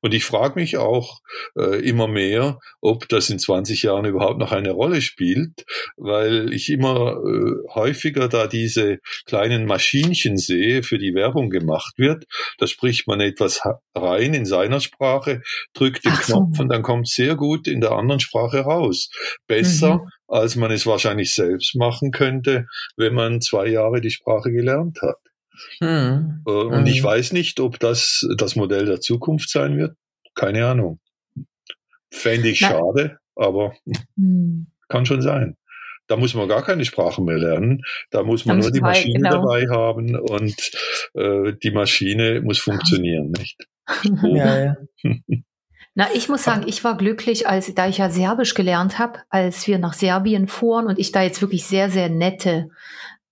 Und 0.00 0.14
ich 0.14 0.24
frage 0.24 0.58
mich 0.58 0.76
auch 0.76 1.20
äh, 1.56 1.80
immer 1.86 2.08
mehr, 2.08 2.58
ob 2.80 3.08
das 3.08 3.30
in 3.30 3.38
20 3.38 3.82
Jahren 3.82 4.04
überhaupt 4.04 4.38
noch 4.38 4.52
eine 4.52 4.70
Rolle 4.70 5.00
spielt, 5.02 5.64
weil 5.96 6.52
ich 6.52 6.70
immer 6.70 7.16
äh, 7.24 7.74
häufiger 7.74 8.28
da 8.28 8.46
diese 8.46 8.98
kleinen 9.26 9.66
Maschinchen 9.66 10.36
sehe, 10.36 10.82
für 10.82 10.98
die 10.98 11.14
Werbung 11.14 11.50
gemacht 11.50 11.94
wird. 11.98 12.24
Da 12.58 12.66
spricht 12.66 13.06
man 13.06 13.20
etwas 13.20 13.60
rein 13.94 14.34
in 14.34 14.46
seiner 14.46 14.80
Sprache, 14.80 15.42
drückt 15.74 16.04
den 16.04 16.14
so. 16.22 16.34
Knopf 16.34 16.58
und 16.58 16.68
dann 16.68 16.82
kommt 16.82 17.08
sehr 17.08 17.36
gut 17.36 17.66
in 17.66 17.80
der 17.80 17.92
anderen 17.92 18.20
Sprache 18.20 18.60
raus. 18.60 19.10
Besser, 19.46 19.96
mhm. 19.96 20.10
als 20.26 20.56
man 20.56 20.70
es 20.70 20.86
wahrscheinlich 20.86 21.34
selbst 21.34 21.74
machen 21.76 22.10
könnte, 22.10 22.66
wenn 22.96 23.14
man 23.14 23.40
zwei 23.40 23.66
Jahre 23.66 24.00
die 24.00 24.10
Sprache 24.10 24.50
gelernt 24.50 25.00
hat. 25.02 25.16
Hm. 25.80 26.42
Äh, 26.46 26.50
und 26.50 26.80
hm. 26.80 26.86
ich 26.86 27.02
weiß 27.02 27.32
nicht, 27.32 27.60
ob 27.60 27.78
das 27.78 28.26
das 28.36 28.56
Modell 28.56 28.86
der 28.86 29.00
Zukunft 29.00 29.50
sein 29.50 29.76
wird. 29.76 29.96
Keine 30.34 30.66
Ahnung. 30.66 31.00
Fände 32.10 32.48
ich 32.48 32.60
Na. 32.60 32.68
schade, 32.68 33.18
aber 33.34 33.74
hm. 34.16 34.68
kann 34.88 35.06
schon 35.06 35.22
sein. 35.22 35.56
Da 36.06 36.16
muss 36.16 36.32
man 36.34 36.48
gar 36.48 36.62
keine 36.62 36.86
Sprache 36.86 37.22
mehr 37.22 37.36
lernen. 37.36 37.82
Da 38.10 38.22
muss 38.22 38.46
man 38.46 38.58
nur 38.58 38.70
die 38.70 38.80
Maschine 38.80 39.18
genau. 39.18 39.42
dabei 39.42 39.68
haben 39.68 40.18
und 40.18 40.56
äh, 41.14 41.52
die 41.62 41.70
Maschine 41.70 42.40
muss 42.40 42.58
funktionieren, 42.58 43.30
nicht? 43.32 43.58
ja, 44.22 44.64
ja. 44.64 44.76
Na, 45.94 46.06
ich 46.14 46.28
muss 46.28 46.44
sagen, 46.44 46.62
ich 46.66 46.84
war 46.84 46.96
glücklich, 46.96 47.48
als 47.48 47.74
da 47.74 47.88
ich 47.88 47.98
ja 47.98 48.08
Serbisch 48.08 48.54
gelernt 48.54 49.00
habe, 49.00 49.18
als 49.30 49.66
wir 49.66 49.78
nach 49.78 49.94
Serbien 49.94 50.46
fuhren 50.46 50.86
und 50.86 50.96
ich 50.96 51.10
da 51.10 51.22
jetzt 51.22 51.42
wirklich 51.42 51.66
sehr, 51.66 51.90
sehr 51.90 52.08
nette 52.08 52.70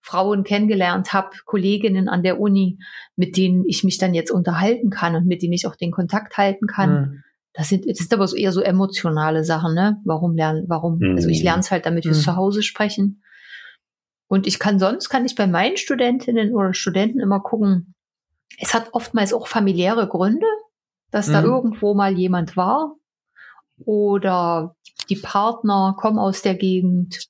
Frauen 0.07 0.45
kennengelernt 0.45 1.13
habe, 1.13 1.31
Kolleginnen 1.47 2.09
an 2.09 2.23
der 2.23 2.39
Uni, 2.39 2.79
mit 3.17 3.37
denen 3.37 3.65
ich 3.67 3.83
mich 3.83 3.99
dann 3.99 4.15
jetzt 4.15 4.31
unterhalten 4.31 4.89
kann 4.89 5.17
und 5.17 5.27
mit 5.27 5.43
denen 5.43 5.53
ich 5.53 5.67
auch 5.67 5.75
den 5.75 5.91
Kontakt 5.91 6.37
halten 6.37 6.69
kann. 6.69 6.91
Mhm. 6.91 7.23
Das 7.53 7.71
sind, 7.71 7.91
das 7.91 7.99
sind 7.99 8.15
aber 8.15 8.29
so 8.29 8.37
eher 8.37 8.53
so 8.53 8.61
emotionale 8.61 9.43
Sachen, 9.43 9.75
ne? 9.75 10.01
Warum 10.05 10.37
lernen, 10.37 10.67
warum? 10.69 10.99
Mhm. 10.99 11.17
Also 11.17 11.29
ich 11.29 11.43
lerne 11.43 11.59
es 11.59 11.73
halt, 11.73 11.87
damit 11.87 12.05
wir 12.05 12.13
mhm. 12.13 12.21
zu 12.21 12.37
Hause 12.37 12.63
sprechen. 12.63 13.25
Und 14.29 14.47
ich 14.47 14.61
kann 14.61 14.79
sonst, 14.79 15.09
kann 15.09 15.25
ich 15.25 15.35
bei 15.35 15.49
meinen 15.49 15.77
Studentinnen 15.77 16.55
oder 16.55 16.73
Studenten 16.73 17.19
immer 17.19 17.41
gucken, 17.41 17.95
es 18.61 18.75
hat 18.75 18.91
oftmals 18.93 19.35
auch 19.35 19.49
familiäre 19.49 20.07
Gründe, 20.07 20.47
dass 21.11 21.27
da 21.27 21.41
mhm. 21.41 21.49
irgendwo 21.49 21.95
mal 21.95 22.17
jemand 22.17 22.57
war 22.57 22.95
oder 23.79 24.77
die 25.09 25.17
Partner 25.17 25.97
kommen 25.99 26.21
aus 26.21 26.43
der 26.43 26.55
Gegend 26.55 27.27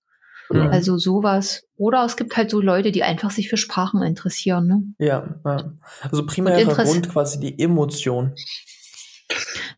Mhm. 0.50 0.68
Also 0.68 0.96
sowas. 0.98 1.64
Oder 1.76 2.04
es 2.04 2.16
gibt 2.16 2.36
halt 2.36 2.50
so 2.50 2.60
Leute, 2.60 2.92
die 2.92 3.02
einfach 3.02 3.30
sich 3.30 3.48
für 3.48 3.56
Sprachen 3.56 4.02
interessieren. 4.02 4.66
Ne? 4.66 4.82
Ja, 4.98 5.36
ja. 5.44 5.72
also 6.02 6.24
primärer 6.26 6.64
Grund 6.64 7.08
quasi 7.08 7.40
die 7.40 7.58
Emotion. 7.58 8.34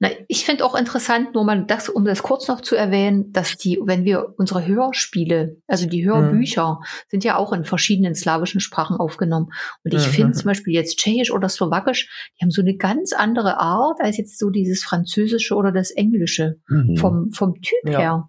Na, 0.00 0.10
ich 0.28 0.44
finde 0.44 0.64
auch 0.64 0.74
interessant, 0.74 1.34
nur 1.34 1.44
mal 1.44 1.64
das, 1.64 1.88
um 1.88 2.04
das 2.04 2.22
kurz 2.22 2.48
noch 2.48 2.60
zu 2.60 2.76
erwähnen, 2.76 3.32
dass 3.32 3.56
die, 3.56 3.80
wenn 3.82 4.04
wir 4.04 4.34
unsere 4.36 4.66
Hörspiele, 4.66 5.56
also 5.66 5.88
die 5.88 6.04
Hörbücher, 6.04 6.74
mhm. 6.74 6.84
sind 7.08 7.24
ja 7.24 7.36
auch 7.36 7.52
in 7.52 7.64
verschiedenen 7.64 8.14
slawischen 8.14 8.60
Sprachen 8.60 8.96
aufgenommen. 8.98 9.48
Und 9.84 9.94
ich 9.94 10.06
mhm. 10.06 10.12
finde 10.12 10.32
zum 10.32 10.46
Beispiel 10.46 10.74
jetzt 10.74 10.98
Tschechisch 10.98 11.32
oder 11.32 11.48
Slowakisch, 11.48 12.30
die 12.38 12.44
haben 12.44 12.50
so 12.50 12.60
eine 12.60 12.76
ganz 12.76 13.12
andere 13.12 13.58
Art 13.58 14.00
als 14.00 14.18
jetzt 14.18 14.38
so 14.38 14.50
dieses 14.50 14.82
Französische 14.82 15.54
oder 15.54 15.72
das 15.72 15.90
Englische 15.90 16.60
mhm. 16.68 16.96
vom, 16.96 17.32
vom 17.32 17.54
Typ 17.54 17.88
ja. 17.92 17.98
her 17.98 18.28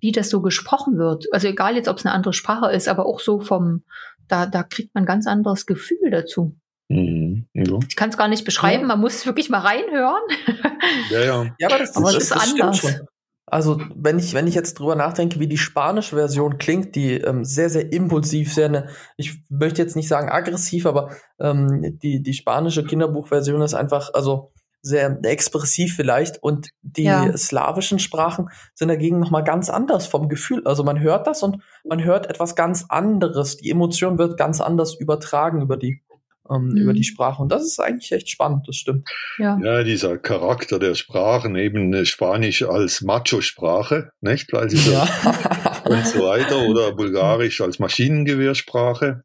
wie 0.00 0.12
das 0.12 0.30
so 0.30 0.40
gesprochen 0.42 0.98
wird. 0.98 1.26
Also 1.32 1.48
egal 1.48 1.76
jetzt, 1.76 1.88
ob 1.88 1.98
es 1.98 2.06
eine 2.06 2.14
andere 2.14 2.32
Sprache 2.32 2.70
ist, 2.72 2.88
aber 2.88 3.06
auch 3.06 3.20
so 3.20 3.40
vom, 3.40 3.82
da, 4.28 4.46
da 4.46 4.62
kriegt 4.62 4.94
man 4.94 5.04
ein 5.04 5.06
ganz 5.06 5.26
anderes 5.26 5.66
Gefühl 5.66 6.10
dazu. 6.10 6.56
Mhm, 6.88 7.46
ja. 7.52 7.78
Ich 7.88 7.96
kann 7.96 8.10
es 8.10 8.16
gar 8.16 8.28
nicht 8.28 8.44
beschreiben, 8.44 8.82
ja. 8.82 8.88
man 8.88 9.00
muss 9.00 9.26
wirklich 9.26 9.50
mal 9.50 9.60
reinhören. 9.60 10.22
Ja, 11.10 11.20
ja. 11.20 11.44
ja 11.58 11.68
aber 11.68 11.78
das, 11.78 11.96
aber 11.96 12.12
das, 12.12 12.28
das 12.28 12.44
ist 12.46 12.52
anders. 12.52 13.00
Also 13.46 13.80
wenn 13.94 14.18
ich 14.18 14.34
wenn 14.34 14.48
ich 14.48 14.54
jetzt 14.54 14.74
drüber 14.74 14.96
nachdenke, 14.96 15.38
wie 15.38 15.46
die 15.46 15.58
spanische 15.58 16.16
Version 16.16 16.58
klingt, 16.58 16.96
die 16.96 17.12
ähm, 17.12 17.44
sehr 17.44 17.70
sehr 17.70 17.92
impulsiv, 17.92 18.52
sehr 18.52 18.68
ne, 18.68 18.88
ich 19.16 19.40
möchte 19.48 19.80
jetzt 19.80 19.94
nicht 19.94 20.08
sagen 20.08 20.28
aggressiv, 20.28 20.84
aber 20.84 21.10
ähm, 21.38 21.98
die 22.02 22.22
die 22.22 22.34
spanische 22.34 22.84
Kinderbuchversion 22.84 23.62
ist 23.62 23.74
einfach 23.74 24.10
also 24.14 24.52
sehr 24.86 25.18
expressiv 25.24 25.96
vielleicht 25.96 26.40
und 26.42 26.68
die 26.82 27.04
ja. 27.04 27.36
slawischen 27.36 27.98
Sprachen 27.98 28.50
sind 28.74 28.86
dagegen 28.88 29.18
noch 29.18 29.32
mal 29.32 29.42
ganz 29.42 29.68
anders 29.68 30.06
vom 30.06 30.28
Gefühl. 30.28 30.62
Also 30.64 30.84
man 30.84 31.00
hört 31.00 31.26
das 31.26 31.42
und 31.42 31.60
man 31.84 32.04
hört 32.04 32.30
etwas 32.30 32.54
ganz 32.54 32.84
anderes. 32.88 33.56
Die 33.56 33.68
Emotion 33.68 34.16
wird 34.16 34.38
ganz 34.38 34.60
anders 34.60 34.94
übertragen 34.94 35.60
über 35.60 35.76
die 35.76 36.02
ähm, 36.48 36.68
mhm. 36.68 36.76
über 36.76 36.92
die 36.92 37.02
Sprache 37.02 37.42
und 37.42 37.50
das 37.50 37.64
ist 37.64 37.80
eigentlich 37.80 38.12
echt 38.12 38.28
spannend. 38.30 38.68
Das 38.68 38.76
stimmt. 38.76 39.08
Ja, 39.38 39.58
ja 39.60 39.82
dieser 39.82 40.18
Charakter 40.18 40.78
der 40.78 40.94
Sprachen 40.94 41.56
eben 41.56 42.06
Spanisch 42.06 42.62
als 42.62 43.00
Macho-Sprache, 43.02 44.10
nicht? 44.20 44.52
Weil 44.52 44.70
sie 44.70 44.90
ja. 44.92 45.08
und 45.88 46.06
so 46.06 46.20
weiter 46.20 46.66
oder 46.66 46.92
Bulgarisch 46.92 47.60
als 47.60 47.78
Maschinengewehrsprache. 47.78 49.22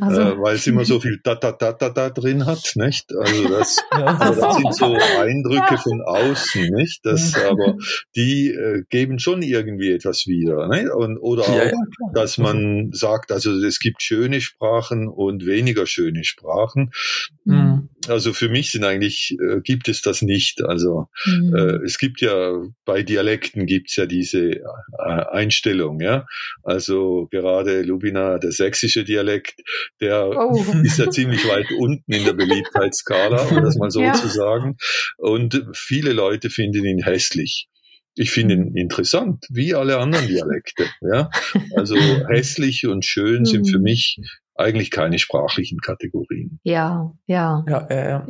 also. 0.00 0.20
äh, 0.20 0.40
weil 0.40 0.56
es 0.56 0.66
immer 0.66 0.84
so 0.84 1.00
viel 1.00 1.20
da 1.22 1.34
da 1.34 1.52
da 1.52 1.72
da 1.72 1.90
da 1.90 2.10
drin 2.10 2.46
hat, 2.46 2.72
nicht? 2.74 3.14
Also 3.14 3.48
das, 3.48 3.76
ja. 3.92 4.04
also 4.04 4.40
das 4.40 4.56
sind 4.56 4.74
so 4.74 4.96
Eindrücke 5.20 5.78
von 5.78 6.00
außen, 6.02 6.68
nicht? 6.70 7.00
Das, 7.04 7.34
aber 7.34 7.76
die 8.16 8.48
äh, 8.48 8.82
geben 8.88 9.18
schon 9.18 9.42
irgendwie 9.42 9.92
etwas 9.92 10.26
wieder, 10.26 10.68
nicht? 10.68 10.90
Und 10.90 11.18
oder 11.18 11.42
auch, 11.42 11.56
ja, 11.56 11.72
dass 12.14 12.38
man 12.38 12.90
sagt, 12.92 13.32
also 13.32 13.52
es 13.52 13.78
gibt 13.78 14.02
schöne 14.02 14.40
Sprachen 14.40 15.08
und 15.08 15.46
weniger 15.46 15.86
schöne 15.86 16.24
Sprachen. 16.24 16.90
Mhm. 17.44 17.88
Also 18.08 18.32
für 18.32 18.48
mich 18.48 18.70
sind 18.70 18.84
eigentlich 18.84 19.36
äh, 19.40 19.60
gibt 19.60 19.88
es 19.88 20.02
das 20.02 20.22
nicht. 20.22 20.62
Also 20.64 21.08
mhm. 21.24 21.54
äh, 21.54 21.84
es 21.84 21.98
gibt 21.98 22.20
ja 22.20 22.62
bei 22.84 23.02
Dialekten 23.02 23.66
gibt's 23.66 23.96
ja 23.96 24.06
diese 24.06 24.50
äh, 24.50 24.62
Einstellung, 24.98 26.00
ja. 26.00 26.26
Also 26.62 27.28
gerade 27.30 27.82
Lubina, 27.82 28.38
der 28.38 28.52
sächsische 28.52 29.04
Dialekt, 29.04 29.60
der 30.00 30.28
oh. 30.28 30.64
ist 30.84 30.98
ja 30.98 31.10
ziemlich 31.10 31.46
weit 31.48 31.70
unten 31.78 32.12
in 32.12 32.24
der 32.24 32.34
Beliebtheitsskala, 32.34 33.42
um 33.48 33.62
das 33.62 33.76
mal 33.76 33.90
so 33.90 34.00
ja. 34.00 34.12
zu 34.14 34.28
sagen. 34.28 34.76
Und 35.18 35.64
viele 35.72 36.12
Leute 36.12 36.50
finden 36.50 36.84
ihn 36.84 37.02
hässlich. 37.02 37.68
Ich 38.14 38.30
finde 38.30 38.56
ihn 38.56 38.76
interessant, 38.76 39.46
wie 39.48 39.74
alle 39.74 39.98
anderen 39.98 40.26
Dialekte. 40.26 40.86
Ja? 41.00 41.30
Also 41.74 41.96
hässlich 42.28 42.86
und 42.86 43.06
schön 43.06 43.46
sind 43.46 43.70
für 43.70 43.78
mhm. 43.78 43.84
mich 43.84 44.18
eigentlich 44.54 44.90
keine 44.90 45.18
sprachlichen 45.18 45.80
Kategorien. 45.80 46.60
Ja, 46.62 47.12
ja. 47.26 47.64
Ja, 47.68 47.86
ja, 47.90 48.08
ja. 48.08 48.26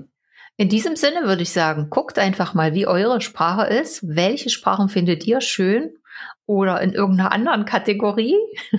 In 0.56 0.68
diesem 0.68 0.96
Sinne 0.96 1.24
würde 1.24 1.42
ich 1.42 1.50
sagen, 1.50 1.88
guckt 1.90 2.18
einfach 2.18 2.54
mal, 2.54 2.74
wie 2.74 2.86
eure 2.86 3.20
Sprache 3.20 3.66
ist. 3.66 4.00
Welche 4.06 4.50
Sprachen 4.50 4.88
findet 4.88 5.26
ihr 5.26 5.40
schön? 5.40 5.90
Oder 6.46 6.80
in 6.82 6.92
irgendeiner 6.92 7.32
anderen 7.32 7.64
Kategorie? 7.64 8.36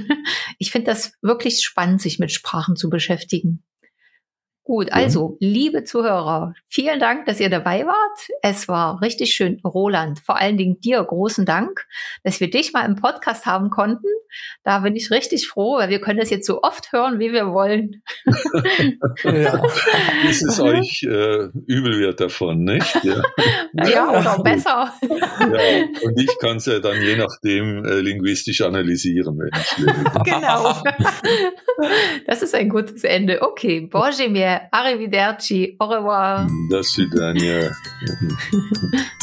Ich 0.59 0.71
finde 0.71 0.91
das 0.91 1.17
wirklich 1.21 1.61
spannend, 1.61 2.01
sich 2.01 2.19
mit 2.19 2.31
Sprachen 2.31 2.77
zu 2.77 2.89
beschäftigen. 2.89 3.63
Gut, 4.65 4.93
also, 4.93 5.35
liebe 5.41 5.83
Zuhörer, 5.83 6.53
vielen 6.69 6.97
Dank, 7.01 7.25
dass 7.25 7.41
ihr 7.41 7.49
dabei 7.49 7.85
wart. 7.85 8.19
Es 8.41 8.69
war 8.69 9.01
richtig 9.01 9.33
schön. 9.33 9.59
Roland, 9.65 10.19
vor 10.19 10.37
allen 10.39 10.57
Dingen 10.57 10.79
dir 10.79 11.03
großen 11.03 11.45
Dank, 11.45 11.85
dass 12.23 12.39
wir 12.39 12.49
dich 12.49 12.71
mal 12.71 12.85
im 12.85 12.95
Podcast 12.95 13.45
haben 13.45 13.69
konnten. 13.69 14.07
Da 14.63 14.79
bin 14.79 14.95
ich 14.95 15.11
richtig 15.11 15.47
froh, 15.47 15.77
weil 15.77 15.89
wir 15.89 15.99
können 15.99 16.19
das 16.19 16.29
jetzt 16.29 16.47
so 16.47 16.61
oft 16.63 16.91
hören, 16.91 17.19
wie 17.19 17.33
wir 17.33 17.47
wollen. 17.47 18.01
ja, 19.23 19.61
bis 20.25 20.41
es 20.41 20.59
euch 20.59 21.03
äh, 21.03 21.49
übel 21.67 21.99
wird 21.99 22.19
davon, 22.19 22.63
nicht? 22.63 23.03
Ja, 23.03 23.21
ja 23.85 24.09
oder 24.09 24.41
besser. 24.43 24.93
ja, 25.01 25.85
und 26.03 26.19
ich 26.19 26.37
kann 26.39 26.57
es 26.57 26.65
ja 26.65 26.79
dann 26.79 27.01
je 27.01 27.17
nachdem 27.17 27.85
äh, 27.85 27.99
linguistisch 27.99 28.61
analysieren, 28.61 29.37
wenn 29.37 29.49
ich 29.59 29.85
will. 29.85 29.93
Genau. 30.23 30.81
Das 32.27 32.41
ist 32.41 32.55
ein 32.55 32.69
gutes 32.69 33.03
Ende. 33.03 33.41
Okay, 33.41 33.81
Borge 33.81 34.29
mir 34.29 34.52
arrivederci, 34.71 35.75
au 35.79 35.87
revoir. 35.87 36.47
Da 36.69 36.81
Daniel. 37.11 37.71